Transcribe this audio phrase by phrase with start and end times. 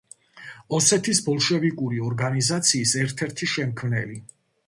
[0.77, 4.19] ოსეთის ბოლშევიკური ორგანიზაციის ერთ-ერთი შემქმნელი.